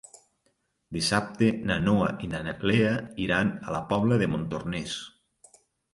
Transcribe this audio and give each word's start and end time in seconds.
Dissabte 0.95 1.49
na 1.71 1.77
Noa 1.83 2.09
i 2.27 2.29
na 2.33 2.41
Lea 2.71 2.95
iran 3.27 3.53
a 3.69 3.77
la 3.77 3.83
Pobla 3.93 4.19
de 4.23 4.31
Montornès. 4.37 4.97